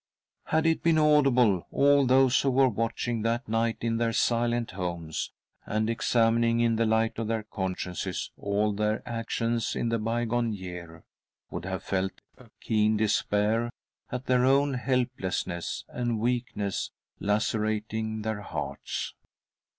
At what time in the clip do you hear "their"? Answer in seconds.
3.97-4.13, 7.27-7.43, 8.73-9.07, 14.25-14.43, 18.23-18.41